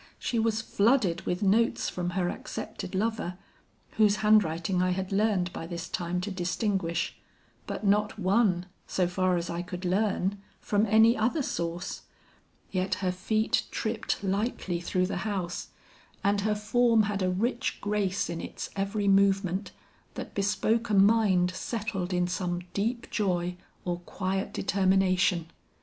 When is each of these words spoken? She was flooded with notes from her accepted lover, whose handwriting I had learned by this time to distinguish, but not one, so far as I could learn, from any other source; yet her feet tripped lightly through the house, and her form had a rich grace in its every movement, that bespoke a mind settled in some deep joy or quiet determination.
She 0.17 0.39
was 0.39 0.63
flooded 0.63 1.21
with 1.27 1.43
notes 1.43 1.87
from 1.87 2.11
her 2.17 2.27
accepted 2.27 2.95
lover, 2.95 3.37
whose 3.97 4.15
handwriting 4.25 4.81
I 4.81 4.89
had 4.89 5.11
learned 5.11 5.53
by 5.53 5.67
this 5.67 5.87
time 5.87 6.19
to 6.21 6.31
distinguish, 6.31 7.15
but 7.67 7.85
not 7.85 8.17
one, 8.17 8.65
so 8.87 9.07
far 9.07 9.37
as 9.37 9.47
I 9.47 9.61
could 9.61 9.85
learn, 9.85 10.41
from 10.59 10.87
any 10.87 11.15
other 11.15 11.43
source; 11.43 12.01
yet 12.71 12.95
her 12.95 13.11
feet 13.11 13.65
tripped 13.69 14.23
lightly 14.23 14.81
through 14.81 15.05
the 15.05 15.17
house, 15.17 15.67
and 16.23 16.41
her 16.41 16.55
form 16.55 17.03
had 17.03 17.21
a 17.21 17.29
rich 17.29 17.77
grace 17.79 18.27
in 18.27 18.41
its 18.41 18.71
every 18.75 19.07
movement, 19.07 19.69
that 20.15 20.33
bespoke 20.33 20.89
a 20.89 20.95
mind 20.95 21.51
settled 21.51 22.11
in 22.11 22.25
some 22.25 22.61
deep 22.73 23.11
joy 23.11 23.55
or 23.85 23.99
quiet 23.99 24.51
determination. 24.51 25.51